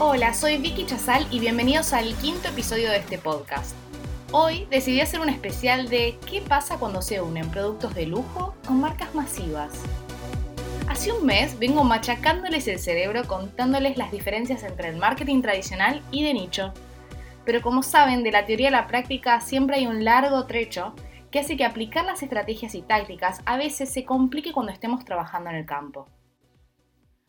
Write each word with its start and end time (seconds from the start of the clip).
Hola, 0.00 0.32
soy 0.32 0.58
Vicky 0.58 0.86
Chazal 0.86 1.26
y 1.28 1.40
bienvenidos 1.40 1.92
al 1.92 2.14
quinto 2.18 2.46
episodio 2.46 2.88
de 2.88 2.98
este 2.98 3.18
podcast. 3.18 3.74
Hoy 4.30 4.64
decidí 4.70 5.00
hacer 5.00 5.18
un 5.18 5.28
especial 5.28 5.88
de 5.88 6.16
qué 6.24 6.40
pasa 6.40 6.78
cuando 6.78 7.02
se 7.02 7.20
unen 7.20 7.50
productos 7.50 7.96
de 7.96 8.06
lujo 8.06 8.54
con 8.64 8.80
marcas 8.80 9.12
masivas. 9.16 9.72
Hace 10.88 11.10
un 11.10 11.26
mes 11.26 11.58
vengo 11.58 11.82
machacándoles 11.82 12.68
el 12.68 12.78
cerebro 12.78 13.24
contándoles 13.26 13.96
las 13.96 14.12
diferencias 14.12 14.62
entre 14.62 14.90
el 14.90 14.98
marketing 14.98 15.42
tradicional 15.42 16.00
y 16.12 16.22
de 16.22 16.32
nicho. 16.32 16.72
Pero 17.44 17.60
como 17.60 17.82
saben, 17.82 18.22
de 18.22 18.30
la 18.30 18.46
teoría 18.46 18.68
a 18.68 18.70
la 18.70 18.86
práctica 18.86 19.40
siempre 19.40 19.78
hay 19.78 19.88
un 19.88 20.04
largo 20.04 20.46
trecho 20.46 20.94
que 21.32 21.40
hace 21.40 21.56
que 21.56 21.64
aplicar 21.64 22.04
las 22.04 22.22
estrategias 22.22 22.76
y 22.76 22.82
tácticas 22.82 23.40
a 23.46 23.56
veces 23.56 23.92
se 23.92 24.04
complique 24.04 24.52
cuando 24.52 24.70
estemos 24.70 25.04
trabajando 25.04 25.50
en 25.50 25.56
el 25.56 25.66
campo. 25.66 26.06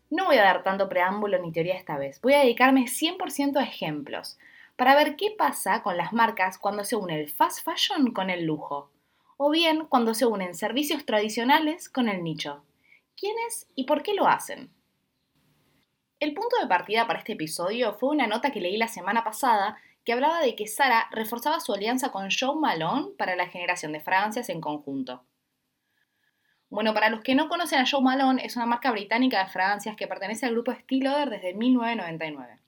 No 0.09 0.25
voy 0.25 0.37
a 0.37 0.43
dar 0.43 0.63
tanto 0.63 0.89
preámbulo 0.89 1.37
ni 1.37 1.51
teoría 1.51 1.75
esta 1.75 1.97
vez, 1.97 2.19
voy 2.21 2.33
a 2.33 2.39
dedicarme 2.39 2.85
100% 2.87 3.57
a 3.57 3.63
ejemplos, 3.63 4.39
para 4.75 4.95
ver 4.95 5.15
qué 5.15 5.29
pasa 5.37 5.83
con 5.83 5.97
las 5.97 6.13
marcas 6.13 6.57
cuando 6.57 6.83
se 6.83 6.95
une 6.95 7.19
el 7.19 7.29
fast 7.29 7.63
fashion 7.63 8.11
con 8.11 8.29
el 8.29 8.45
lujo, 8.45 8.89
o 9.37 9.51
bien 9.51 9.85
cuando 9.85 10.15
se 10.15 10.25
unen 10.25 10.55
servicios 10.55 11.05
tradicionales 11.05 11.89
con 11.89 12.09
el 12.09 12.23
nicho. 12.23 12.63
¿Quiénes 13.15 13.67
y 13.75 13.83
por 13.83 14.01
qué 14.01 14.13
lo 14.15 14.27
hacen? 14.27 14.71
El 16.19 16.33
punto 16.33 16.57
de 16.59 16.67
partida 16.67 17.05
para 17.05 17.19
este 17.19 17.33
episodio 17.33 17.93
fue 17.93 18.09
una 18.09 18.25
nota 18.25 18.51
que 18.51 18.61
leí 18.61 18.77
la 18.77 18.87
semana 18.87 19.23
pasada 19.23 19.77
que 20.03 20.13
hablaba 20.13 20.41
de 20.41 20.55
que 20.55 20.67
Sara 20.67 21.07
reforzaba 21.11 21.59
su 21.59 21.71
alianza 21.71 22.11
con 22.11 22.29
Joe 22.31 22.55
Malone 22.55 23.11
para 23.17 23.35
la 23.35 23.47
generación 23.47 23.91
de 23.91 23.99
fragancias 23.99 24.49
en 24.49 24.59
conjunto. 24.59 25.23
Bueno, 26.69 26.93
para 26.93 27.09
los 27.09 27.21
que 27.21 27.33
no 27.33 27.49
conocen 27.49 27.79
a 27.79 27.85
Joe 27.89 28.01
Malone, 28.01 28.45
es 28.45 28.55
una 28.55 28.67
marca 28.67 28.91
británica 28.91 29.43
de 29.43 29.49
fragancias 29.49 29.95
que 29.95 30.07
pertenece 30.07 30.45
al 30.45 30.53
grupo 30.53 30.71
Estée 30.71 30.99
Lauder 31.01 31.29
desde 31.31 31.55
1999. 31.55 32.59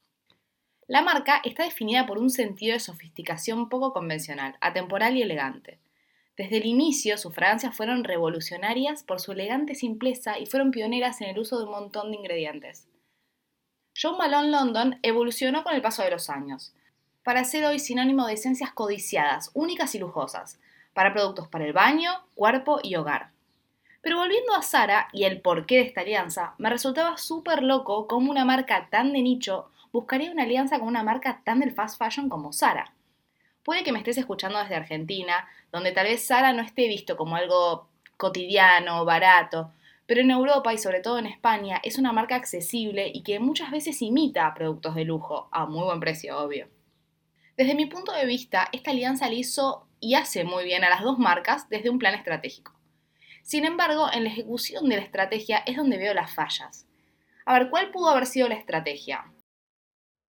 La 0.87 1.03
marca 1.03 1.39
está 1.43 1.63
definida 1.63 2.07
por 2.07 2.17
un 2.17 2.31
sentido 2.31 2.73
de 2.73 2.79
sofisticación 2.79 3.69
poco 3.69 3.93
convencional, 3.93 4.57
atemporal 4.59 5.15
y 5.15 5.21
elegante. 5.21 5.79
Desde 6.35 6.57
el 6.57 6.65
inicio, 6.65 7.17
sus 7.17 7.35
fragancias 7.35 7.75
fueron 7.75 8.03
revolucionarias 8.03 9.03
por 9.03 9.19
su 9.19 9.33
elegante 9.33 9.75
simpleza 9.75 10.39
y 10.39 10.47
fueron 10.47 10.71
pioneras 10.71 11.21
en 11.21 11.29
el 11.29 11.39
uso 11.39 11.59
de 11.59 11.65
un 11.65 11.71
montón 11.71 12.09
de 12.09 12.17
ingredientes. 12.17 12.87
John 14.01 14.17
Malone 14.17 14.49
London 14.49 14.99
evolucionó 15.03 15.63
con 15.63 15.75
el 15.75 15.81
paso 15.81 16.01
de 16.01 16.09
los 16.09 16.29
años, 16.29 16.73
para 17.23 17.43
ser 17.43 17.65
hoy 17.65 17.77
sinónimo 17.77 18.25
de 18.25 18.33
esencias 18.33 18.71
codiciadas, 18.71 19.51
únicas 19.53 19.93
y 19.93 19.99
lujosas, 19.99 20.59
para 20.93 21.13
productos 21.13 21.47
para 21.47 21.65
el 21.65 21.73
baño, 21.73 22.11
cuerpo 22.33 22.79
y 22.81 22.95
hogar. 22.95 23.31
Pero 24.01 24.17
volviendo 24.17 24.55
a 24.55 24.63
Sara 24.63 25.09
y 25.13 25.25
el 25.25 25.41
porqué 25.41 25.75
de 25.75 25.81
esta 25.83 26.01
alianza, 26.01 26.55
me 26.57 26.69
resultaba 26.69 27.17
súper 27.17 27.61
loco 27.61 28.07
cómo 28.07 28.31
una 28.31 28.45
marca 28.45 28.87
tan 28.89 29.13
de 29.13 29.21
nicho 29.21 29.69
buscaría 29.91 30.31
una 30.31 30.43
alianza 30.43 30.79
con 30.79 30.87
una 30.87 31.03
marca 31.03 31.41
tan 31.43 31.59
del 31.59 31.71
fast 31.71 31.99
fashion 31.99 32.27
como 32.27 32.51
Zara. 32.51 32.93
Puede 33.63 33.83
que 33.83 33.91
me 33.91 33.99
estés 33.99 34.17
escuchando 34.17 34.57
desde 34.57 34.75
Argentina, 34.75 35.47
donde 35.71 35.91
tal 35.91 36.07
vez 36.07 36.25
Zara 36.25 36.51
no 36.51 36.63
esté 36.63 36.87
visto 36.87 37.15
como 37.15 37.35
algo 37.35 37.87
cotidiano, 38.17 39.05
barato, 39.05 39.71
pero 40.07 40.21
en 40.21 40.31
Europa 40.31 40.73
y 40.73 40.79
sobre 40.79 40.99
todo 40.99 41.19
en 41.19 41.27
España 41.27 41.79
es 41.83 41.99
una 41.99 42.11
marca 42.11 42.35
accesible 42.35 43.11
y 43.13 43.21
que 43.21 43.39
muchas 43.39 43.69
veces 43.69 44.01
imita 44.01 44.53
productos 44.55 44.95
de 44.95 45.05
lujo, 45.05 45.47
a 45.51 45.67
muy 45.67 45.83
buen 45.83 45.99
precio, 45.99 46.39
obvio. 46.39 46.67
Desde 47.55 47.75
mi 47.75 47.85
punto 47.85 48.11
de 48.13 48.25
vista, 48.25 48.67
esta 48.71 48.91
alianza 48.91 49.29
le 49.29 49.35
hizo 49.35 49.85
y 49.99 50.15
hace 50.15 50.43
muy 50.43 50.63
bien 50.63 50.83
a 50.83 50.89
las 50.89 51.01
dos 51.01 51.19
marcas 51.19 51.69
desde 51.69 51.91
un 51.91 51.99
plan 51.99 52.15
estratégico. 52.15 52.73
Sin 53.43 53.65
embargo, 53.65 54.07
en 54.13 54.23
la 54.23 54.29
ejecución 54.29 54.87
de 54.89 54.97
la 54.97 55.01
estrategia 55.01 55.59
es 55.65 55.77
donde 55.77 55.97
veo 55.97 56.13
las 56.13 56.33
fallas. 56.33 56.85
A 57.45 57.53
ver, 57.53 57.69
¿cuál 57.69 57.91
pudo 57.91 58.09
haber 58.09 58.25
sido 58.25 58.47
la 58.47 58.55
estrategia? 58.55 59.25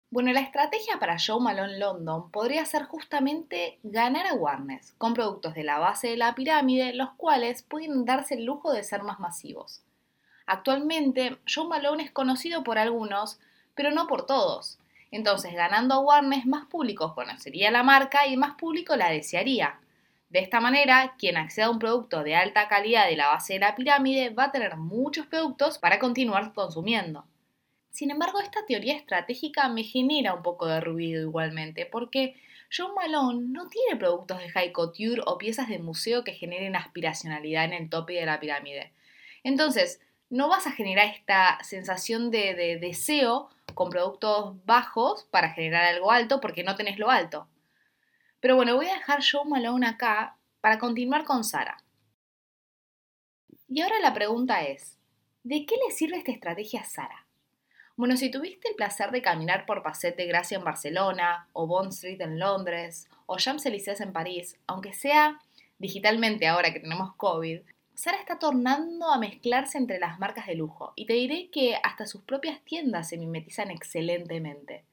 Bueno, 0.09 0.33
la 0.33 0.41
estrategia 0.41 0.99
para 0.99 1.17
Joe 1.17 1.39
Malone 1.39 1.77
London 1.77 2.31
podría 2.31 2.65
ser 2.65 2.83
justamente 2.83 3.79
ganar 3.81 4.27
awareness 4.27 4.93
con 4.97 5.13
productos 5.13 5.53
de 5.53 5.63
la 5.63 5.79
base 5.79 6.09
de 6.09 6.17
la 6.17 6.35
pirámide, 6.35 6.93
los 6.93 7.11
cuales 7.11 7.63
pueden 7.63 8.03
darse 8.03 8.35
el 8.35 8.43
lujo 8.43 8.73
de 8.73 8.83
ser 8.83 9.03
más 9.03 9.21
masivos. 9.21 9.83
Actualmente, 10.45 11.37
Joe 11.47 11.67
Malone 11.69 12.03
es 12.03 12.11
conocido 12.11 12.61
por 12.61 12.77
algunos, 12.77 13.39
pero 13.73 13.91
no 13.91 14.07
por 14.07 14.25
todos. 14.25 14.79
Entonces, 15.11 15.53
ganando 15.53 15.95
awareness, 15.95 16.45
más 16.45 16.65
público 16.65 17.15
conocería 17.15 17.71
la 17.71 17.83
marca 17.83 18.27
y 18.27 18.35
más 18.35 18.55
público 18.55 18.97
la 18.97 19.11
desearía. 19.11 19.79
De 20.31 20.39
esta 20.39 20.61
manera, 20.61 21.15
quien 21.17 21.35
acceda 21.35 21.65
a 21.65 21.69
un 21.69 21.77
producto 21.77 22.23
de 22.23 22.35
alta 22.35 22.69
calidad 22.69 23.07
de 23.07 23.17
la 23.17 23.27
base 23.27 23.53
de 23.53 23.59
la 23.59 23.75
pirámide 23.75 24.29
va 24.29 24.45
a 24.45 24.51
tener 24.51 24.77
muchos 24.77 25.27
productos 25.27 25.77
para 25.77 25.99
continuar 25.99 26.53
consumiendo. 26.53 27.25
Sin 27.89 28.11
embargo, 28.11 28.39
esta 28.39 28.65
teoría 28.65 28.95
estratégica 28.95 29.67
me 29.67 29.83
genera 29.83 30.33
un 30.33 30.41
poco 30.41 30.67
de 30.67 30.79
ruido 30.79 31.21
igualmente, 31.21 31.85
porque 31.85 32.37
John 32.75 32.95
Malone 32.95 33.49
no 33.49 33.67
tiene 33.67 33.97
productos 33.97 34.39
de 34.39 34.49
high 34.49 34.71
couture 34.71 35.21
o 35.25 35.37
piezas 35.37 35.67
de 35.67 35.79
museo 35.79 36.23
que 36.23 36.31
generen 36.31 36.77
aspiracionalidad 36.77 37.65
en 37.65 37.73
el 37.73 37.89
tope 37.89 38.13
de 38.13 38.25
la 38.25 38.39
pirámide. 38.39 38.93
Entonces, 39.43 39.99
no 40.29 40.47
vas 40.47 40.65
a 40.65 40.71
generar 40.71 41.07
esta 41.07 41.59
sensación 41.61 42.31
de, 42.31 42.77
deseo 42.79 43.49
con 43.73 43.89
productos 43.89 44.65
bajos 44.65 45.25
para 45.29 45.51
generar 45.51 45.83
algo 45.83 46.09
alto 46.09 46.39
porque 46.39 46.63
no 46.63 46.77
tenés 46.77 46.97
lo 46.97 47.09
alto. 47.09 47.49
Pero 48.41 48.55
bueno, 48.55 48.75
voy 48.75 48.87
a 48.87 48.95
dejar 48.95 49.21
John 49.21 49.49
Malone 49.49 49.87
acá 49.87 50.35
para 50.61 50.79
continuar 50.79 51.23
con 51.23 51.43
Sara. 51.43 51.77
Y 53.69 53.81
ahora 53.81 53.99
la 54.01 54.13
pregunta 54.13 54.63
es, 54.63 54.97
¿de 55.43 55.65
qué 55.65 55.75
le 55.75 55.93
sirve 55.93 56.17
esta 56.17 56.31
estrategia 56.31 56.81
a 56.81 56.85
Sara? 56.85 57.27
Bueno, 57.95 58.17
si 58.17 58.31
tuviste 58.31 58.67
el 58.67 58.75
placer 58.75 59.11
de 59.11 59.21
caminar 59.21 59.65
por 59.67 59.83
Passet 59.83 60.17
de 60.17 60.25
Gracia 60.25 60.57
en 60.57 60.63
Barcelona, 60.63 61.47
o 61.53 61.67
Bond 61.67 61.93
Street 61.93 62.19
en 62.19 62.39
Londres, 62.39 63.07
o 63.27 63.37
Champs-Élysées 63.37 64.01
en 64.01 64.11
París, 64.11 64.57
aunque 64.65 64.93
sea 64.93 65.39
digitalmente 65.77 66.47
ahora 66.47 66.73
que 66.73 66.79
tenemos 66.79 67.13
COVID, 67.15 67.61
Sara 67.93 68.17
está 68.17 68.39
tornando 68.39 69.07
a 69.11 69.19
mezclarse 69.19 69.77
entre 69.77 69.99
las 69.99 70.17
marcas 70.17 70.47
de 70.47 70.55
lujo 70.55 70.93
y 70.95 71.05
te 71.05 71.13
diré 71.13 71.51
que 71.51 71.75
hasta 71.83 72.07
sus 72.07 72.23
propias 72.23 72.59
tiendas 72.63 73.09
se 73.09 73.17
mimetizan 73.17 73.69
excelentemente. 73.69 74.83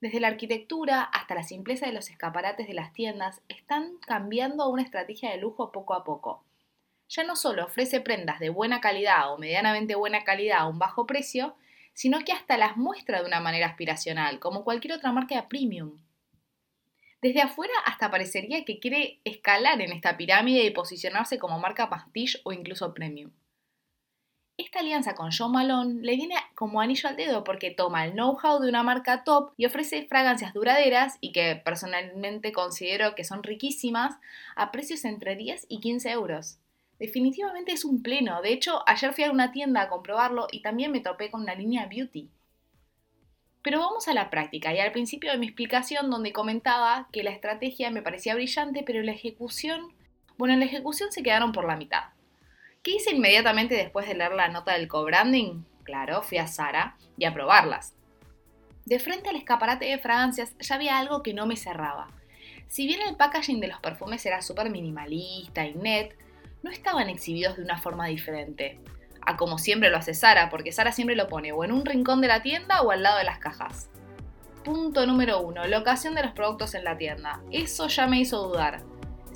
Desde 0.00 0.20
la 0.20 0.28
arquitectura 0.28 1.02
hasta 1.02 1.34
la 1.34 1.42
simpleza 1.42 1.86
de 1.86 1.92
los 1.92 2.08
escaparates 2.08 2.68
de 2.68 2.74
las 2.74 2.92
tiendas 2.92 3.42
están 3.48 3.96
cambiando 3.98 4.68
una 4.68 4.82
estrategia 4.82 5.30
de 5.30 5.38
lujo 5.38 5.72
poco 5.72 5.94
a 5.94 6.04
poco. 6.04 6.44
Ya 7.08 7.24
no 7.24 7.34
solo 7.34 7.64
ofrece 7.64 8.00
prendas 8.00 8.38
de 8.38 8.50
buena 8.50 8.80
calidad 8.80 9.32
o 9.32 9.38
medianamente 9.38 9.96
buena 9.96 10.22
calidad 10.22 10.58
a 10.58 10.68
un 10.68 10.78
bajo 10.78 11.06
precio, 11.06 11.56
sino 11.94 12.20
que 12.20 12.32
hasta 12.32 12.56
las 12.56 12.76
muestra 12.76 13.20
de 13.20 13.26
una 13.26 13.40
manera 13.40 13.66
aspiracional, 13.66 14.38
como 14.38 14.62
cualquier 14.62 14.94
otra 14.94 15.10
marca 15.10 15.48
premium. 15.48 15.98
Desde 17.20 17.40
afuera 17.40 17.74
hasta 17.84 18.08
parecería 18.08 18.64
que 18.64 18.78
quiere 18.78 19.20
escalar 19.24 19.80
en 19.80 19.90
esta 19.90 20.16
pirámide 20.16 20.62
y 20.62 20.70
posicionarse 20.70 21.40
como 21.40 21.58
marca 21.58 21.90
pastiche 21.90 22.38
o 22.44 22.52
incluso 22.52 22.94
premium. 22.94 23.32
Esta 24.58 24.80
alianza 24.80 25.14
con 25.14 25.30
John 25.30 25.52
Malone 25.52 26.02
le 26.02 26.16
viene 26.16 26.34
como 26.56 26.80
anillo 26.80 27.08
al 27.08 27.14
dedo 27.14 27.44
porque 27.44 27.70
toma 27.70 28.04
el 28.04 28.14
know-how 28.14 28.58
de 28.58 28.68
una 28.68 28.82
marca 28.82 29.22
top 29.22 29.52
y 29.56 29.66
ofrece 29.66 30.04
fragancias 30.06 30.52
duraderas 30.52 31.16
y 31.20 31.30
que 31.30 31.54
personalmente 31.64 32.50
considero 32.50 33.14
que 33.14 33.22
son 33.22 33.44
riquísimas 33.44 34.16
a 34.56 34.72
precios 34.72 35.04
entre 35.04 35.36
10 35.36 35.66
y 35.68 35.78
15 35.78 36.10
euros. 36.10 36.58
Definitivamente 36.98 37.70
es 37.70 37.84
un 37.84 38.02
pleno. 38.02 38.42
De 38.42 38.52
hecho, 38.52 38.82
ayer 38.88 39.12
fui 39.12 39.22
a 39.22 39.30
una 39.30 39.52
tienda 39.52 39.82
a 39.82 39.88
comprobarlo 39.88 40.48
y 40.50 40.60
también 40.60 40.90
me 40.90 40.98
topé 40.98 41.30
con 41.30 41.42
una 41.42 41.54
línea 41.54 41.86
beauty. 41.86 42.28
Pero 43.62 43.78
vamos 43.78 44.08
a 44.08 44.14
la 44.14 44.28
práctica 44.28 44.74
y 44.74 44.80
al 44.80 44.90
principio 44.90 45.30
de 45.30 45.38
mi 45.38 45.46
explicación 45.46 46.10
donde 46.10 46.32
comentaba 46.32 47.08
que 47.12 47.22
la 47.22 47.30
estrategia 47.30 47.92
me 47.92 48.02
parecía 48.02 48.34
brillante, 48.34 48.82
pero 48.84 49.04
la 49.04 49.12
ejecución, 49.12 49.92
bueno, 50.36 50.54
en 50.54 50.60
la 50.60 50.66
ejecución 50.66 51.12
se 51.12 51.22
quedaron 51.22 51.52
por 51.52 51.64
la 51.64 51.76
mitad. 51.76 52.17
¿Qué 52.82 52.92
hice 52.92 53.10
inmediatamente 53.10 53.74
después 53.74 54.06
de 54.06 54.14
leer 54.14 54.32
la 54.32 54.48
nota 54.48 54.72
del 54.72 54.88
co-branding? 54.88 55.64
Claro, 55.82 56.22
fui 56.22 56.38
a 56.38 56.46
Sara 56.46 56.96
y 57.16 57.24
a 57.24 57.34
probarlas. 57.34 57.94
De 58.84 58.98
frente 58.98 59.28
al 59.28 59.36
escaparate 59.36 59.86
de 59.86 59.98
fragancias 59.98 60.54
ya 60.60 60.76
había 60.76 60.98
algo 60.98 61.22
que 61.22 61.34
no 61.34 61.46
me 61.46 61.56
cerraba. 61.56 62.08
Si 62.68 62.86
bien 62.86 63.00
el 63.02 63.16
packaging 63.16 63.60
de 63.60 63.68
los 63.68 63.80
perfumes 63.80 64.24
era 64.24 64.42
súper 64.42 64.70
minimalista 64.70 65.66
y 65.66 65.74
net, 65.74 66.16
no 66.62 66.70
estaban 66.70 67.08
exhibidos 67.08 67.56
de 67.56 67.64
una 67.64 67.78
forma 67.78 68.06
diferente. 68.06 68.78
a 69.26 69.36
como 69.36 69.58
siempre 69.58 69.90
lo 69.90 69.98
hace 69.98 70.14
Sara, 70.14 70.48
porque 70.48 70.72
Sara 70.72 70.92
siempre 70.92 71.16
lo 71.16 71.28
pone 71.28 71.52
o 71.52 71.64
en 71.64 71.72
un 71.72 71.84
rincón 71.84 72.22
de 72.22 72.28
la 72.28 72.42
tienda 72.42 72.80
o 72.80 72.90
al 72.90 73.02
lado 73.02 73.18
de 73.18 73.24
las 73.24 73.38
cajas. 73.38 73.90
Punto 74.64 75.04
número 75.04 75.40
uno, 75.40 75.66
locación 75.66 76.14
de 76.14 76.22
los 76.22 76.32
productos 76.32 76.74
en 76.74 76.84
la 76.84 76.96
tienda. 76.96 77.40
Eso 77.50 77.88
ya 77.88 78.06
me 78.06 78.20
hizo 78.20 78.48
dudar. 78.48 78.82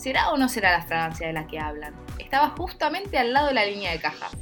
¿Será 0.03 0.33
o 0.33 0.37
no 0.37 0.49
será 0.49 0.73
la 0.73 0.83
fragancia 0.83 1.29
de 1.29 1.33
la 1.33 1.47
que 1.47 1.61
hablan? 1.61 1.95
Estaba 2.19 2.49
justamente 2.57 3.19
al 3.19 3.33
lado 3.33 3.47
de 3.47 3.55
la 3.55 3.65
línea 3.65 3.93
de 3.93 4.01
cajas. 4.01 4.37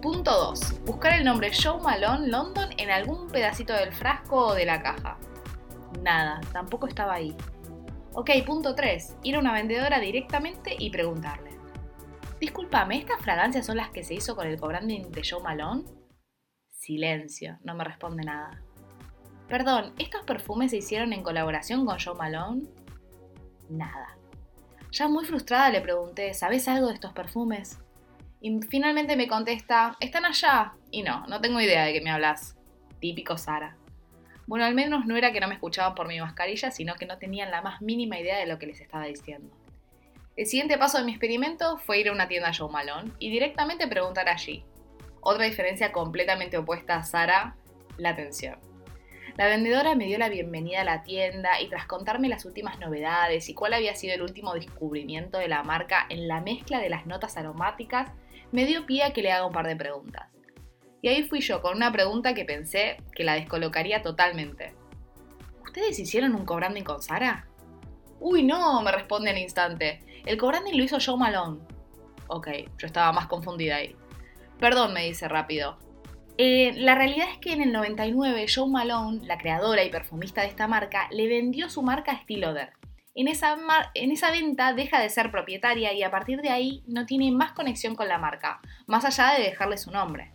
Punto 0.00 0.30
2. 0.30 0.84
Buscar 0.84 1.14
el 1.14 1.24
nombre 1.24 1.50
Joe 1.52 1.82
Malone 1.82 2.28
London 2.28 2.68
en 2.76 2.90
algún 2.90 3.26
pedacito 3.26 3.72
del 3.72 3.92
frasco 3.92 4.46
o 4.46 4.54
de 4.54 4.64
la 4.64 4.80
caja. 4.80 5.18
Nada, 6.02 6.40
tampoco 6.52 6.86
estaba 6.86 7.14
ahí. 7.14 7.36
Ok, 8.12 8.30
punto 8.46 8.76
3. 8.76 9.16
Ir 9.24 9.34
a 9.34 9.40
una 9.40 9.52
vendedora 9.52 9.98
directamente 9.98 10.76
y 10.78 10.90
preguntarle. 10.90 11.50
Discúlpame, 12.38 12.98
¿estas 12.98 13.20
fragancias 13.20 13.66
son 13.66 13.78
las 13.78 13.90
que 13.90 14.04
se 14.04 14.14
hizo 14.14 14.36
con 14.36 14.46
el 14.46 14.56
co-branding 14.56 15.10
de 15.10 15.22
Joe 15.28 15.42
Malone? 15.42 15.82
Silencio, 16.68 17.58
no 17.64 17.74
me 17.74 17.82
responde 17.82 18.22
nada. 18.22 18.62
Perdón, 19.48 19.94
¿estos 19.98 20.22
perfumes 20.22 20.70
se 20.70 20.76
hicieron 20.76 21.12
en 21.12 21.24
colaboración 21.24 21.84
con 21.84 21.98
Joe 21.98 22.14
Malone? 22.14 22.68
Nada. 23.68 24.15
Ya 24.96 25.08
muy 25.08 25.26
frustrada 25.26 25.68
le 25.68 25.82
pregunté, 25.82 26.32
¿sabes 26.32 26.66
algo 26.68 26.88
de 26.88 26.94
estos 26.94 27.12
perfumes? 27.12 27.78
Y 28.40 28.58
finalmente 28.62 29.14
me 29.14 29.28
contesta, 29.28 29.94
están 30.00 30.24
allá. 30.24 30.72
Y 30.90 31.02
no, 31.02 31.26
no 31.26 31.38
tengo 31.42 31.60
idea 31.60 31.84
de 31.84 31.92
qué 31.92 32.00
me 32.00 32.10
hablas. 32.10 32.56
Típico 32.98 33.36
Sara. 33.36 33.76
Bueno, 34.46 34.64
al 34.64 34.74
menos 34.74 35.04
no 35.04 35.14
era 35.14 35.32
que 35.32 35.40
no 35.40 35.48
me 35.48 35.54
escuchaban 35.54 35.94
por 35.94 36.08
mi 36.08 36.18
mascarilla, 36.18 36.70
sino 36.70 36.94
que 36.94 37.04
no 37.04 37.18
tenían 37.18 37.50
la 37.50 37.60
más 37.60 37.82
mínima 37.82 38.18
idea 38.18 38.38
de 38.38 38.46
lo 38.46 38.58
que 38.58 38.68
les 38.68 38.80
estaba 38.80 39.04
diciendo. 39.04 39.54
El 40.34 40.46
siguiente 40.46 40.78
paso 40.78 40.96
de 40.96 41.04
mi 41.04 41.10
experimento 41.10 41.76
fue 41.76 42.00
ir 42.00 42.08
a 42.08 42.12
una 42.12 42.26
tienda 42.26 42.54
Joe 42.56 42.72
Malone 42.72 43.12
y 43.18 43.30
directamente 43.30 43.86
preguntar 43.88 44.30
allí. 44.30 44.64
Otra 45.20 45.44
diferencia 45.44 45.92
completamente 45.92 46.56
opuesta 46.56 46.96
a 46.96 47.04
Sara, 47.04 47.54
la 47.98 48.10
atención. 48.10 48.58
La 49.36 49.48
vendedora 49.48 49.94
me 49.94 50.06
dio 50.06 50.16
la 50.16 50.30
bienvenida 50.30 50.80
a 50.80 50.84
la 50.84 51.02
tienda 51.02 51.60
y 51.60 51.68
tras 51.68 51.84
contarme 51.84 52.30
las 52.30 52.46
últimas 52.46 52.78
novedades 52.78 53.50
y 53.50 53.54
cuál 53.54 53.74
había 53.74 53.94
sido 53.94 54.14
el 54.14 54.22
último 54.22 54.54
descubrimiento 54.54 55.36
de 55.36 55.46
la 55.46 55.62
marca 55.62 56.06
en 56.08 56.26
la 56.26 56.40
mezcla 56.40 56.80
de 56.80 56.88
las 56.88 57.04
notas 57.04 57.36
aromáticas, 57.36 58.10
me 58.50 58.64
dio 58.64 58.86
pie 58.86 59.02
a 59.02 59.12
que 59.12 59.20
le 59.20 59.32
haga 59.32 59.44
un 59.44 59.52
par 59.52 59.66
de 59.66 59.76
preguntas. 59.76 60.30
Y 61.02 61.08
ahí 61.08 61.22
fui 61.24 61.40
yo 61.40 61.60
con 61.60 61.76
una 61.76 61.92
pregunta 61.92 62.32
que 62.32 62.46
pensé 62.46 62.96
que 63.14 63.24
la 63.24 63.34
descolocaría 63.34 64.00
totalmente. 64.00 64.74
¿Ustedes 65.62 65.98
hicieron 65.98 66.34
un 66.34 66.46
co-branding 66.46 66.84
con 66.84 67.02
Sara? 67.02 67.46
Uy, 68.18 68.42
no, 68.42 68.80
me 68.80 68.90
responde 68.90 69.28
al 69.28 69.38
instante. 69.38 70.00
El 70.24 70.38
co-branding 70.38 70.78
lo 70.78 70.84
hizo 70.84 70.96
Joe 70.98 71.18
Malone. 71.18 71.60
Ok, 72.28 72.48
yo 72.78 72.86
estaba 72.86 73.12
más 73.12 73.26
confundida 73.26 73.76
ahí. 73.76 73.94
Perdón, 74.58 74.94
me 74.94 75.04
dice 75.04 75.28
rápido. 75.28 75.76
Eh, 76.38 76.74
la 76.76 76.94
realidad 76.94 77.28
es 77.32 77.38
que 77.38 77.52
en 77.52 77.62
el 77.62 77.72
99 77.72 78.46
Joe 78.54 78.68
Malone, 78.68 79.26
la 79.26 79.38
creadora 79.38 79.84
y 79.84 79.90
perfumista 79.90 80.42
de 80.42 80.48
esta 80.48 80.68
marca, 80.68 81.08
le 81.10 81.28
vendió 81.28 81.70
su 81.70 81.82
marca 81.82 82.12
a 82.12 82.20
Stiloder. 82.20 82.72
En 83.14 83.28
en 83.28 84.12
esa 84.12 84.30
venta 84.30 84.74
deja 84.74 85.00
de 85.00 85.08
ser 85.08 85.30
propietaria 85.30 85.94
y 85.94 86.02
a 86.02 86.10
partir 86.10 86.42
de 86.42 86.50
ahí 86.50 86.82
no 86.86 87.06
tiene 87.06 87.32
más 87.32 87.52
conexión 87.52 87.94
con 87.94 88.08
la 88.08 88.18
marca, 88.18 88.60
más 88.86 89.06
allá 89.06 89.32
de 89.32 89.44
dejarle 89.44 89.78
su 89.78 89.90
nombre. 89.90 90.32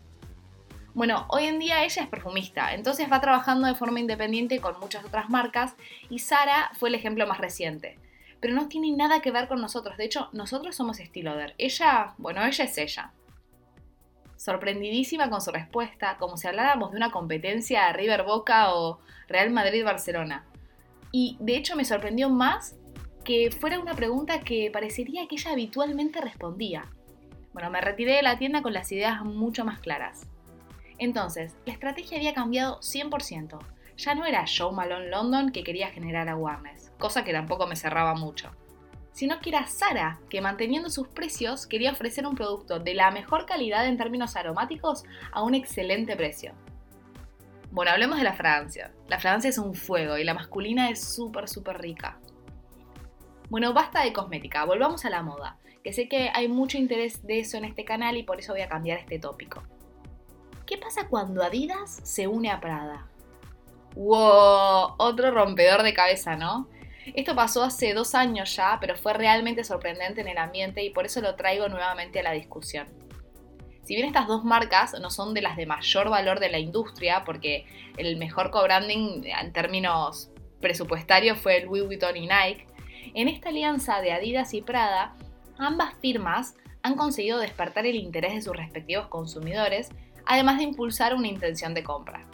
Bueno, 0.96 1.28
hoy 1.30 1.46
en 1.46 1.60
día 1.60 1.84
ella 1.84 2.02
es 2.02 2.10
perfumista, 2.10 2.74
entonces 2.74 3.10
va 3.10 3.22
trabajando 3.22 3.68
de 3.68 3.76
forma 3.76 4.00
independiente 4.00 4.60
con 4.60 4.80
muchas 4.80 5.06
otras 5.06 5.30
marcas 5.30 5.76
y 6.10 6.18
Sara 6.18 6.72
fue 6.74 6.90
el 6.90 6.96
ejemplo 6.96 7.28
más 7.28 7.38
reciente. 7.38 8.00
Pero 8.40 8.56
no 8.56 8.68
tiene 8.68 8.92
nada 8.92 9.22
que 9.22 9.30
ver 9.30 9.48
con 9.48 9.62
nosotros, 9.62 9.96
de 9.98 10.06
hecho 10.06 10.30
nosotros 10.34 10.76
somos 10.76 10.98
Stiloder. 10.98 11.54
Ella, 11.60 12.16
bueno, 12.18 12.44
ella 12.44 12.66
es 12.66 12.78
ella. 12.80 13.14
Sorprendidísima 14.42 15.30
con 15.30 15.40
su 15.40 15.52
respuesta, 15.52 16.18
como 16.18 16.36
si 16.36 16.48
habláramos 16.48 16.90
de 16.90 16.98
una 16.98 17.12
competencia 17.12 17.86
a 17.86 17.94
River 17.94 18.24
Boca 18.24 18.74
o 18.74 18.98
Real 19.28 19.52
Madrid 19.52 19.86
Barcelona. 19.86 20.48
Y 21.12 21.38
de 21.40 21.58
hecho 21.58 21.76
me 21.76 21.86
sorprendió 21.86 22.28
más 22.28 22.76
que 23.24 23.52
fuera 23.52 23.80
una 23.80 23.94
pregunta 23.94 24.40
que 24.40 24.72
parecería 24.74 25.28
que 25.28 25.36
ella 25.36 25.52
habitualmente 25.52 26.22
respondía. 26.22 26.90
Bueno, 27.54 27.70
me 27.70 27.82
retiré 27.82 28.16
de 28.16 28.24
la 28.24 28.40
tienda 28.40 28.64
con 28.64 28.74
las 28.74 28.92
ideas 28.92 29.24
mucho 29.24 29.64
más 29.64 29.78
claras. 29.78 30.26
Entonces, 30.98 31.56
la 31.68 31.74
estrategia 31.74 32.18
había 32.18 32.34
cambiado 32.34 32.80
100%. 32.80 33.60
Ya 33.98 34.16
no 34.16 34.26
era 34.26 34.46
Joe 34.48 34.74
Malone 34.74 35.10
London 35.10 35.52
que 35.52 35.64
quería 35.64 35.92
generar 35.92 36.28
awareness, 36.30 36.92
cosa 36.98 37.24
que 37.24 37.32
tampoco 37.32 37.68
me 37.68 37.76
cerraba 37.76 38.16
mucho, 38.16 38.50
sino 39.12 39.40
que 39.40 39.50
era 39.50 39.68
Sara 39.68 40.20
que 40.30 40.42
manteniendo 40.42 40.90
sus 40.90 41.08
precios 41.08 41.68
quería 41.68 41.92
ofrecer 41.92 42.26
un 42.26 42.36
producto 42.36 42.80
de 42.80 42.94
la 42.94 43.12
mejor 43.12 43.46
calidad 43.46 43.88
en 43.88 43.98
términos 43.98 44.36
aromáticos 44.36 45.04
a 45.32 45.44
un 45.44 45.56
excelente 45.56 46.16
precio. 46.16 46.54
Bueno, 47.72 47.92
hablemos 47.92 48.18
de 48.18 48.24
la 48.24 48.34
fragancia. 48.34 48.92
La 49.08 49.20
fragancia 49.20 49.50
es 49.50 49.58
un 49.58 49.74
fuego 49.74 50.18
y 50.18 50.24
la 50.24 50.34
masculina 50.34 50.90
es 50.90 51.04
súper, 51.04 51.48
súper 51.48 51.80
rica. 51.80 52.20
Bueno, 53.50 53.74
basta 53.74 54.04
de 54.04 54.14
cosmética, 54.14 54.64
volvamos 54.66 55.04
a 55.06 55.10
la 55.10 55.24
moda, 55.24 55.58
que 55.84 55.92
sé 55.92 56.08
que 56.08 56.30
hay 56.34 56.48
mucho 56.48 56.78
interés 56.78 57.26
de 57.26 57.40
eso 57.40 57.58
en 57.58 57.66
este 57.66 57.84
canal 57.84 58.16
y 58.18 58.24
por 58.24 58.40
eso 58.40 58.54
voy 58.54 58.62
a 58.62 58.70
cambiar 58.70 58.98
este 58.98 59.20
tópico. 59.20 59.64
¿Qué 60.66 60.78
pasa 60.78 61.08
cuando 61.10 61.44
Adidas 61.44 62.00
se 62.04 62.28
une 62.28 62.50
a 62.50 62.62
Prada? 62.62 63.08
¡Wow! 63.96 64.96
Otro 64.98 65.32
rompedor 65.32 65.84
de 65.84 65.94
cabeza, 65.94 66.38
¿no? 66.38 66.70
Esto 67.16 67.36
pasó 67.36 67.64
hace 67.64 67.94
dos 67.94 68.16
años 68.16 68.56
ya, 68.56 68.78
pero 68.80 68.96
fue 68.96 69.14
realmente 69.14 69.64
sorprendente 69.64 70.22
en 70.22 70.28
el 70.28 70.38
ambiente 70.38 70.84
y 70.84 70.90
por 70.90 71.06
eso 71.06 71.22
lo 71.22 71.36
traigo 71.36 71.68
nuevamente 71.68 72.20
a 72.20 72.24
la 72.24 72.32
discusión. 72.32 72.88
Si 73.84 73.96
bien 73.96 74.08
estas 74.08 74.28
dos 74.28 74.44
marcas 74.44 74.96
no 75.02 75.10
son 75.10 75.34
de 75.34 75.42
las 75.42 75.58
de 75.58 75.66
mayor 75.66 76.10
valor 76.10 76.40
de 76.40 76.50
la 76.50 76.60
industria, 76.60 77.24
porque 77.26 77.66
el 77.98 78.18
mejor 78.18 78.52
co-branding 78.52 79.24
en 79.24 79.54
términos 79.54 80.32
presupuestarios 80.60 81.40
fue 81.40 81.62
Louis 81.62 81.86
Vuitton 81.86 82.16
y 82.16 82.28
Nike, 82.28 82.68
en 83.14 83.28
esta 83.28 83.50
alianza 83.50 84.00
de 84.02 84.14
Adidas 84.14 84.54
y 84.54 84.62
Prada, 84.62 85.16
ambas 85.58 85.96
firmas 86.00 86.56
han 86.84 86.96
conseguido 86.96 87.40
despertar 87.40 87.86
el 87.86 87.96
interés 87.96 88.34
de 88.34 88.42
sus 88.42 88.56
respectivos 88.56 89.08
consumidores 89.08 89.90
además 90.26 90.58
de 90.58 90.64
impulsar 90.64 91.14
una 91.14 91.28
intención 91.28 91.74
de 91.74 91.84
compra. 91.84 92.26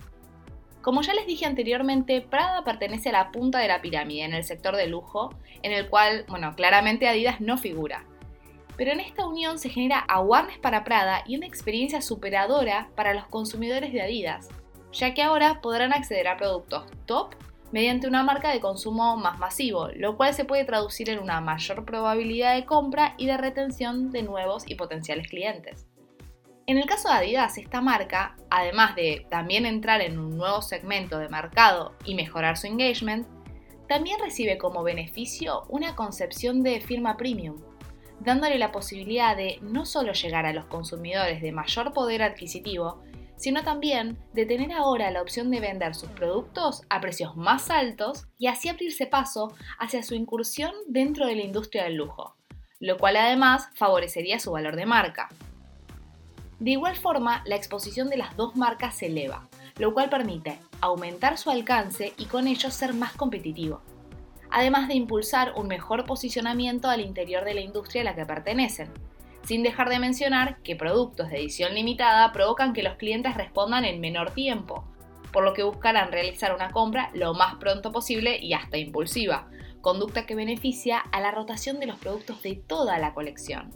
Como 0.87 1.01
ya 1.01 1.13
les 1.13 1.27
dije 1.27 1.45
anteriormente, 1.45 2.21
Prada 2.21 2.63
pertenece 2.63 3.09
a 3.09 3.11
la 3.11 3.29
punta 3.29 3.59
de 3.59 3.67
la 3.67 3.81
pirámide 3.81 4.23
en 4.23 4.33
el 4.33 4.45
sector 4.45 4.77
de 4.77 4.87
lujo, 4.87 5.35
en 5.61 5.73
el 5.73 5.89
cual, 5.89 6.23
bueno, 6.29 6.55
claramente 6.55 7.09
Adidas 7.09 7.41
no 7.41 7.57
figura. 7.57 8.05
Pero 8.77 8.93
en 8.93 9.01
esta 9.01 9.27
unión 9.27 9.59
se 9.59 9.67
genera 9.67 9.99
awareness 9.99 10.59
para 10.59 10.85
Prada 10.85 11.25
y 11.27 11.35
una 11.35 11.45
experiencia 11.45 12.01
superadora 12.01 12.89
para 12.95 13.13
los 13.13 13.27
consumidores 13.27 13.91
de 13.91 14.01
Adidas, 14.01 14.47
ya 14.93 15.13
que 15.13 15.23
ahora 15.23 15.59
podrán 15.59 15.91
acceder 15.91 16.29
a 16.29 16.37
productos 16.37 16.85
top 17.05 17.35
mediante 17.73 18.07
una 18.07 18.23
marca 18.23 18.53
de 18.53 18.61
consumo 18.61 19.17
más 19.17 19.39
masivo, 19.39 19.89
lo 19.93 20.15
cual 20.15 20.33
se 20.33 20.45
puede 20.45 20.63
traducir 20.63 21.09
en 21.09 21.19
una 21.19 21.41
mayor 21.41 21.83
probabilidad 21.83 22.55
de 22.55 22.63
compra 22.63 23.13
y 23.17 23.25
de 23.25 23.35
retención 23.35 24.09
de 24.13 24.23
nuevos 24.23 24.63
y 24.65 24.75
potenciales 24.75 25.27
clientes. 25.27 25.85
En 26.67 26.77
el 26.77 26.85
caso 26.85 27.07
de 27.07 27.15
Adidas, 27.15 27.57
esta 27.57 27.79
marca, 27.79 28.35
además 28.49 28.93
de 28.97 29.25
también 29.29 29.65
entrar 29.65 30.01
en 30.01 30.19
un 30.19 30.35
nuevo 30.35 30.61
segmento 30.61 31.17
de 31.17 31.29
mercado 31.29 31.95
y 32.03 32.13
mejorar 32.13 32.57
su 32.57 32.67
engagement, 32.67 33.25
también 33.87 34.19
recibe 34.19 34.57
como 34.57 34.83
beneficio 34.83 35.63
una 35.69 35.95
concepción 35.95 36.63
de 36.63 36.81
firma 36.81 37.15
premium, 37.15 37.55
dándole 38.19 38.59
la 38.59 38.73
posibilidad 38.73 39.37
de 39.37 39.59
no 39.61 39.85
solo 39.85 40.11
llegar 40.11 40.45
a 40.45 40.51
los 40.51 40.65
consumidores 40.65 41.41
de 41.41 41.53
mayor 41.53 41.93
poder 41.93 42.21
adquisitivo, 42.21 43.01
sino 43.37 43.63
también 43.63 44.17
de 44.33 44.45
tener 44.45 44.73
ahora 44.73 45.09
la 45.09 45.21
opción 45.21 45.49
de 45.49 45.61
vender 45.61 45.95
sus 45.95 46.09
productos 46.09 46.81
a 46.89 46.99
precios 46.99 47.37
más 47.37 47.69
altos 47.69 48.27
y 48.37 48.47
así 48.47 48.67
abrirse 48.67 49.05
paso 49.05 49.55
hacia 49.79 50.03
su 50.03 50.15
incursión 50.15 50.73
dentro 50.89 51.27
de 51.27 51.35
la 51.37 51.43
industria 51.43 51.85
del 51.85 51.95
lujo, 51.95 52.35
lo 52.81 52.97
cual 52.97 53.15
además 53.15 53.69
favorecería 53.75 54.37
su 54.41 54.51
valor 54.51 54.75
de 54.75 54.85
marca. 54.85 55.29
De 56.59 56.71
igual 56.71 56.95
forma, 56.95 57.43
la 57.45 57.55
exposición 57.55 58.09
de 58.09 58.17
las 58.17 58.35
dos 58.35 58.55
marcas 58.55 58.95
se 58.95 59.07
eleva, 59.07 59.47
lo 59.77 59.93
cual 59.93 60.09
permite 60.09 60.59
aumentar 60.81 61.37
su 61.37 61.51
alcance 61.51 62.13
y 62.17 62.25
con 62.25 62.47
ello 62.47 62.71
ser 62.71 62.93
más 62.93 63.13
competitivo, 63.13 63.81
además 64.49 64.87
de 64.87 64.95
impulsar 64.95 65.53
un 65.55 65.67
mejor 65.67 66.05
posicionamiento 66.05 66.89
al 66.89 67.01
interior 67.01 67.45
de 67.45 67.53
la 67.53 67.61
industria 67.61 68.01
a 68.01 68.05
la 68.05 68.15
que 68.15 68.25
pertenecen, 68.25 68.89
sin 69.43 69.63
dejar 69.63 69.89
de 69.89 69.99
mencionar 69.99 70.57
que 70.63 70.75
productos 70.75 71.29
de 71.29 71.37
edición 71.37 71.75
limitada 71.75 72.31
provocan 72.33 72.73
que 72.73 72.83
los 72.83 72.95
clientes 72.95 73.35
respondan 73.35 73.85
en 73.85 74.01
menor 74.01 74.31
tiempo, 74.31 74.83
por 75.31 75.43
lo 75.43 75.53
que 75.53 75.63
buscarán 75.63 76.11
realizar 76.11 76.55
una 76.55 76.71
compra 76.71 77.11
lo 77.13 77.33
más 77.35 77.55
pronto 77.55 77.91
posible 77.91 78.39
y 78.41 78.53
hasta 78.53 78.77
impulsiva, 78.77 79.47
conducta 79.81 80.25
que 80.25 80.35
beneficia 80.35 80.97
a 80.97 81.21
la 81.21 81.31
rotación 81.31 81.79
de 81.79 81.85
los 81.85 81.99
productos 81.99 82.41
de 82.41 82.55
toda 82.55 82.97
la 82.97 83.13
colección. 83.13 83.71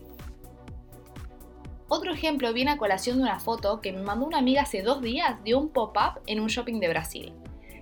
Otro 1.93 2.13
ejemplo 2.13 2.53
viene 2.53 2.71
a 2.71 2.77
colación 2.77 3.17
de 3.17 3.24
una 3.24 3.41
foto 3.41 3.81
que 3.81 3.91
me 3.91 4.01
mandó 4.01 4.25
una 4.25 4.38
amiga 4.38 4.62
hace 4.62 4.81
dos 4.81 5.01
días 5.01 5.43
de 5.43 5.55
un 5.55 5.67
pop-up 5.67 6.21
en 6.25 6.39
un 6.39 6.48
shopping 6.48 6.79
de 6.79 6.88
Brasil, 6.88 7.33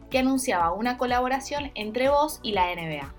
que 0.09 0.17
anunciaba 0.17 0.73
una 0.73 0.97
colaboración 0.97 1.71
entre 1.75 2.09
vos 2.09 2.39
y 2.41 2.53
la 2.53 2.73
NBA. 2.73 3.13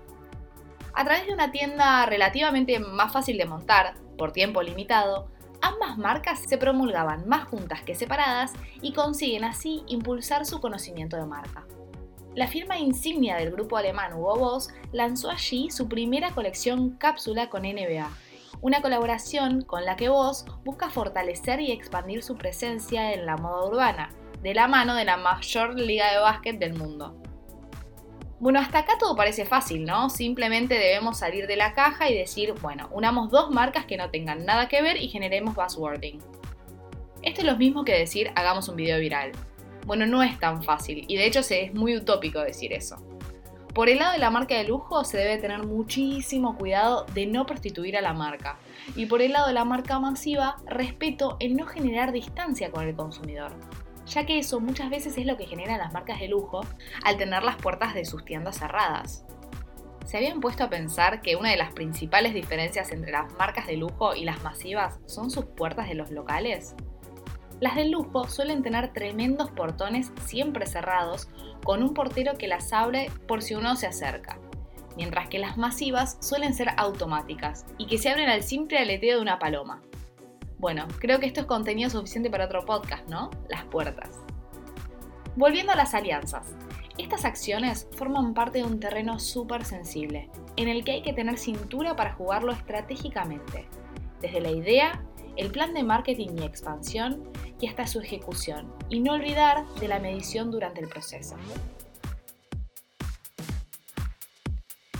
A 0.93 1.03
través 1.05 1.27
de 1.27 1.33
una 1.33 1.49
tienda 1.49 2.05
relativamente 2.07 2.77
más 2.81 3.13
fácil 3.13 3.37
de 3.37 3.45
montar, 3.45 3.93
por 4.17 4.33
tiempo 4.33 4.61
limitado, 4.61 5.29
Ambas 5.61 5.97
marcas 5.97 6.39
se 6.39 6.57
promulgaban 6.57 7.25
más 7.29 7.45
juntas 7.45 7.83
que 7.83 7.95
separadas 7.95 8.51
y 8.81 8.91
consiguen 8.91 9.45
así 9.45 9.83
impulsar 9.87 10.45
su 10.45 10.59
conocimiento 10.59 11.15
de 11.15 11.25
marca. 11.25 11.65
La 12.35 12.47
firma 12.47 12.79
insignia 12.79 13.37
del 13.37 13.51
grupo 13.51 13.77
alemán 13.77 14.13
Hugo 14.13 14.37
Boss 14.37 14.69
lanzó 14.91 15.29
allí 15.29 15.69
su 15.69 15.87
primera 15.87 16.31
colección 16.31 16.97
cápsula 16.97 17.49
con 17.49 17.61
NBA, 17.61 18.09
una 18.61 18.81
colaboración 18.81 19.63
con 19.63 19.85
la 19.85 19.95
que 19.95 20.09
Boss 20.09 20.45
busca 20.63 20.89
fortalecer 20.89 21.59
y 21.61 21.71
expandir 21.71 22.23
su 22.23 22.37
presencia 22.37 23.13
en 23.13 23.25
la 23.25 23.35
moda 23.35 23.67
urbana, 23.67 24.13
de 24.41 24.53
la 24.53 24.67
mano 24.67 24.95
de 24.95 25.05
la 25.05 25.17
mayor 25.17 25.79
liga 25.79 26.11
de 26.11 26.19
básquet 26.19 26.59
del 26.59 26.75
mundo. 26.75 27.15
Bueno, 28.39 28.59
hasta 28.59 28.79
acá 28.79 28.93
todo 28.99 29.15
parece 29.15 29.45
fácil, 29.45 29.83
¿no? 29.83 30.09
Simplemente 30.09 30.75
debemos 30.75 31.19
salir 31.19 31.45
de 31.47 31.55
la 31.55 31.73
caja 31.73 32.09
y 32.09 32.17
decir, 32.17 32.53
bueno, 32.61 32.89
unamos 32.91 33.29
dos 33.29 33.51
marcas 33.51 33.85
que 33.85 33.97
no 33.97 34.09
tengan 34.09 34.45
nada 34.45 34.67
que 34.67 34.81
ver 34.81 34.97
y 34.97 35.09
generemos 35.09 35.55
buzzwording. 35.55 36.19
Esto 37.21 37.41
es 37.41 37.47
lo 37.47 37.55
mismo 37.55 37.83
que 37.83 37.93
decir, 37.93 38.31
hagamos 38.35 38.67
un 38.67 38.75
video 38.75 38.99
viral. 38.99 39.31
Bueno, 39.85 40.07
no 40.07 40.23
es 40.23 40.39
tan 40.39 40.63
fácil 40.63 41.05
y 41.07 41.17
de 41.17 41.25
hecho 41.25 41.41
es 41.41 41.73
muy 41.73 41.95
utópico 41.95 42.39
decir 42.41 42.73
eso. 42.73 42.97
Por 43.73 43.89
el 43.89 43.99
lado 43.99 44.11
de 44.13 44.19
la 44.19 44.29
marca 44.29 44.55
de 44.55 44.65
lujo 44.65 45.03
se 45.05 45.17
debe 45.17 45.37
tener 45.37 45.63
muchísimo 45.63 46.57
cuidado 46.57 47.05
de 47.13 47.25
no 47.25 47.45
prostituir 47.45 47.97
a 47.97 48.01
la 48.01 48.13
marca. 48.13 48.57
Y 48.95 49.05
por 49.05 49.21
el 49.21 49.31
lado 49.31 49.47
de 49.47 49.53
la 49.53 49.63
marca 49.63 49.99
masiva, 49.99 50.57
respeto 50.65 51.37
en 51.39 51.55
no 51.55 51.65
generar 51.65 52.11
distancia 52.11 52.71
con 52.71 52.87
el 52.87 52.95
consumidor 52.95 53.53
ya 54.11 54.25
que 54.25 54.39
eso 54.39 54.59
muchas 54.59 54.89
veces 54.89 55.17
es 55.17 55.25
lo 55.25 55.37
que 55.37 55.45
generan 55.45 55.79
las 55.79 55.93
marcas 55.93 56.19
de 56.19 56.27
lujo 56.27 56.61
al 57.03 57.17
tener 57.17 57.43
las 57.43 57.55
puertas 57.55 57.93
de 57.93 58.05
sus 58.05 58.25
tiendas 58.25 58.57
cerradas. 58.57 59.25
¿Se 60.05 60.17
habían 60.17 60.41
puesto 60.41 60.63
a 60.63 60.69
pensar 60.69 61.21
que 61.21 61.35
una 61.35 61.51
de 61.51 61.57
las 61.57 61.73
principales 61.73 62.33
diferencias 62.33 62.91
entre 62.91 63.11
las 63.11 63.31
marcas 63.33 63.67
de 63.67 63.77
lujo 63.77 64.13
y 64.15 64.25
las 64.25 64.43
masivas 64.43 64.99
son 65.05 65.31
sus 65.31 65.45
puertas 65.45 65.87
de 65.87 65.95
los 65.95 66.11
locales? 66.11 66.75
Las 67.61 67.75
de 67.75 67.85
lujo 67.85 68.27
suelen 68.27 68.63
tener 68.63 68.91
tremendos 68.91 69.51
portones 69.51 70.11
siempre 70.25 70.65
cerrados, 70.65 71.29
con 71.63 71.83
un 71.83 71.93
portero 71.93 72.33
que 72.33 72.47
las 72.47 72.73
abre 72.73 73.11
por 73.27 73.43
si 73.43 73.53
uno 73.53 73.75
se 73.75 73.85
acerca, 73.85 74.39
mientras 74.97 75.29
que 75.29 75.37
las 75.37 75.57
masivas 75.57 76.17
suelen 76.21 76.55
ser 76.55 76.69
automáticas 76.75 77.67
y 77.77 77.85
que 77.85 77.99
se 77.99 78.09
abren 78.09 78.29
al 78.29 78.41
simple 78.41 78.79
aleteo 78.79 79.17
de 79.17 79.21
una 79.21 79.37
paloma. 79.37 79.83
Bueno, 80.57 80.87
creo 80.97 81.19
que 81.19 81.27
esto 81.27 81.41
es 81.41 81.45
contenido 81.45 81.91
suficiente 81.91 82.31
para 82.31 82.45
otro 82.45 82.65
podcast, 82.65 83.07
¿no? 83.07 83.29
Las 83.47 83.63
puertas. 83.65 84.19
Volviendo 85.35 85.71
a 85.71 85.75
las 85.75 85.93
alianzas. 85.93 86.55
Estas 86.97 87.25
acciones 87.25 87.87
forman 87.95 88.33
parte 88.33 88.57
de 88.57 88.65
un 88.65 88.79
terreno 88.79 89.19
súper 89.19 89.65
sensible, 89.65 90.31
en 90.55 90.67
el 90.67 90.83
que 90.83 90.93
hay 90.93 91.01
que 91.03 91.13
tener 91.13 91.37
cintura 91.37 91.95
para 91.95 92.13
jugarlo 92.13 92.53
estratégicamente, 92.53 93.67
desde 94.19 94.41
la 94.41 94.49
idea, 94.49 95.03
el 95.37 95.51
plan 95.51 95.73
de 95.73 95.83
marketing 95.83 96.29
y 96.39 96.43
expansión 96.43 97.31
y 97.59 97.67
hasta 97.67 97.87
su 97.87 97.99
ejecución, 98.01 98.73
y 98.89 98.99
no 98.99 99.13
olvidar 99.13 99.65
de 99.79 99.87
la 99.87 99.99
medición 99.99 100.51
durante 100.51 100.81
el 100.81 100.87
proceso. 100.87 101.35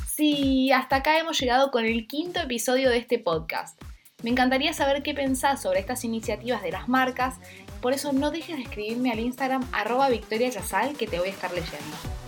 Sí, 0.08 0.72
hasta 0.72 0.98
acá 0.98 1.18
hemos 1.18 1.40
llegado 1.40 1.72
con 1.72 1.86
el 1.86 2.08
quinto 2.08 2.40
episodio 2.40 2.90
de 2.90 2.98
este 2.98 3.18
podcast. 3.18 3.82
Me 4.22 4.30
encantaría 4.30 4.74
saber 4.74 5.02
qué 5.02 5.16
pensás 5.16 5.64
sobre 5.64 5.80
estas 5.80 6.04
iniciativas 6.04 6.62
de 6.62 6.72
las 6.72 6.88
marcas, 6.88 7.40
por 7.82 7.94
eso 7.94 8.14
no 8.14 8.30
dejes 8.30 8.58
de 8.58 8.64
escribirme 8.64 9.12
al 9.12 9.20
Instagram 9.20 9.68
arroba 9.72 10.10
Victoria 10.10 10.52
que 10.98 11.08
te 11.08 11.18
voy 11.18 11.30
a 11.30 11.32
estar 11.32 11.52
leyendo. 11.52 12.21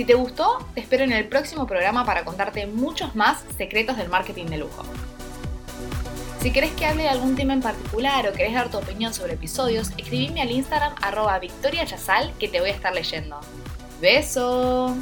Si 0.00 0.06
te 0.06 0.14
gustó, 0.14 0.66
te 0.72 0.80
espero 0.80 1.04
en 1.04 1.12
el 1.12 1.28
próximo 1.28 1.66
programa 1.66 2.06
para 2.06 2.24
contarte 2.24 2.66
muchos 2.66 3.14
más 3.14 3.44
secretos 3.58 3.98
del 3.98 4.08
marketing 4.08 4.46
de 4.46 4.56
lujo. 4.56 4.82
Si 6.40 6.50
querés 6.54 6.70
que 6.70 6.86
hable 6.86 7.02
de 7.02 7.10
algún 7.10 7.36
tema 7.36 7.52
en 7.52 7.60
particular 7.60 8.26
o 8.26 8.32
querés 8.32 8.54
dar 8.54 8.70
tu 8.70 8.78
opinión 8.78 9.12
sobre 9.12 9.34
episodios, 9.34 9.90
escribime 9.98 10.40
al 10.40 10.52
Instagram 10.52 10.94
arroba 11.02 11.38
Victoria 11.38 11.84
que 12.38 12.48
te 12.48 12.60
voy 12.60 12.70
a 12.70 12.72
estar 12.72 12.94
leyendo. 12.94 13.40
¡Beso! 14.00 14.96